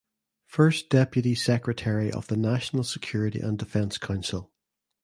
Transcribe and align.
First 0.47 0.89
Deputy 0.89 1.35
Secretary 1.35 2.11
of 2.11 2.25
the 2.25 2.35
National 2.35 2.83
Security 2.83 3.39
and 3.39 3.55
Defense 3.59 3.99
Council. 3.99 4.51